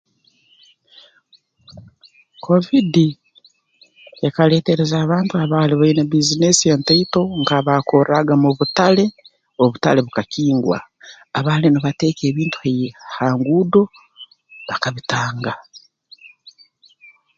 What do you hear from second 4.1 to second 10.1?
ekaleetereza abantu abaali baine bbizinesi entaito nk'abakorraaga mu butale obutale